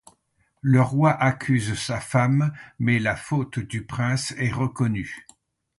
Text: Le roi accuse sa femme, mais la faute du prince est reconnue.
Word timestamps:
Le 0.61 0.81
roi 0.81 1.11
accuse 1.11 1.75
sa 1.77 1.99
femme, 1.99 2.51
mais 2.79 2.97
la 2.97 3.15
faute 3.15 3.59
du 3.59 3.85
prince 3.85 4.33
est 4.39 4.51
reconnue. 4.51 5.27